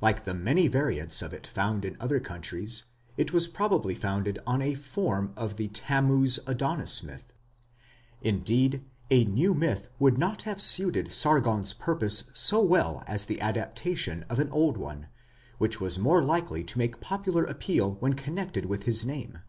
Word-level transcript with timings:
Like 0.00 0.24
the 0.24 0.32
many 0.32 0.68
variants 0.68 1.20
of 1.20 1.34
it 1.34 1.46
found 1.46 1.84
in 1.84 1.98
other 2.00 2.18
countries, 2.18 2.84
it 3.18 3.34
was 3.34 3.46
probably 3.46 3.94
founded 3.94 4.38
on 4.46 4.62
a 4.62 4.72
form 4.72 5.34
of 5.36 5.58
the 5.58 5.68
Tammuz 5.68 6.38
Adonis 6.46 7.02
myth. 7.02 7.24
Indeed, 8.22 8.82
a 9.10 9.26
new 9.26 9.52
myth 9.52 9.90
would 9.98 10.16
not 10.16 10.40
have 10.44 10.62
suited 10.62 11.12
Sargon's 11.12 11.74
purpose 11.74 12.30
so 12.32 12.62
well 12.62 13.04
as 13.06 13.26
the 13.26 13.38
adaptation 13.42 14.22
of 14.30 14.38
an 14.38 14.48
old 14.48 14.78
one, 14.78 15.08
which 15.58 15.78
was 15.78 15.98
more 15.98 16.22
likely 16.22 16.64
to 16.64 16.78
make 16.78 17.02
popular 17.02 17.44
appeal 17.44 17.96
when 17.96 18.14
connected 18.14 18.64
with 18.64 18.84
his 18.84 19.04
name. 19.04 19.40